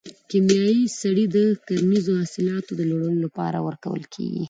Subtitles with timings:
[0.29, 4.39] کیمیاوي سرې د کرنیزو حاصلاتو د لوړولو لپاره ورکول کیږي.